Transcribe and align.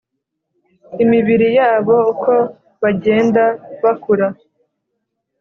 imibiri 1.03 1.47
yabo 1.57 1.95
uko 2.11 2.31
bagenda 2.81 3.43
bakura 3.83 4.27